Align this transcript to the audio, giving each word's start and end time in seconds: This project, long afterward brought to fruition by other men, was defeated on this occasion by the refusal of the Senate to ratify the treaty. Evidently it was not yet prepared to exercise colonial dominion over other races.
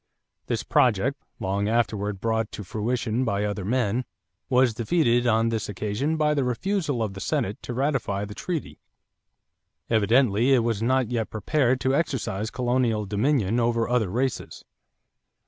This 0.47 0.63
project, 0.63 1.21
long 1.39 1.69
afterward 1.69 2.19
brought 2.19 2.51
to 2.53 2.63
fruition 2.63 3.23
by 3.23 3.43
other 3.45 3.63
men, 3.63 4.03
was 4.49 4.73
defeated 4.73 5.27
on 5.27 5.49
this 5.49 5.69
occasion 5.69 6.17
by 6.17 6.33
the 6.33 6.43
refusal 6.43 7.03
of 7.03 7.13
the 7.13 7.19
Senate 7.21 7.61
to 7.61 7.71
ratify 7.75 8.25
the 8.25 8.33
treaty. 8.33 8.79
Evidently 9.91 10.53
it 10.53 10.63
was 10.63 10.81
not 10.81 11.11
yet 11.11 11.29
prepared 11.29 11.79
to 11.81 11.93
exercise 11.93 12.49
colonial 12.49 13.05
dominion 13.05 13.59
over 13.59 13.87
other 13.87 14.09
races. 14.09 14.65